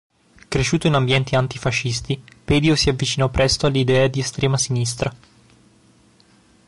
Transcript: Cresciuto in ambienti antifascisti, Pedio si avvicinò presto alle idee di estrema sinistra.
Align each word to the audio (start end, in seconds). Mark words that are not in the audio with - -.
Cresciuto 0.49 0.87
in 0.87 0.95
ambienti 0.95 1.35
antifascisti, 1.35 2.19
Pedio 2.43 2.75
si 2.75 2.89
avvicinò 2.89 3.29
presto 3.29 3.67
alle 3.67 3.77
idee 3.77 4.09
di 4.09 4.19
estrema 4.19 4.57
sinistra. 4.57 5.15